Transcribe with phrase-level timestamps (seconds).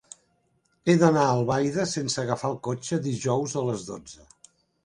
[0.91, 4.29] He d'anar a Albaida sense agafar el cotxe dijous a les dotze.